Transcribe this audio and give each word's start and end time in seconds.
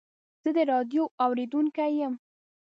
زه 0.43 0.49
د 0.55 0.57
راډیو 0.71 1.03
اورېدونکی 1.25 1.91
یم. 2.01 2.13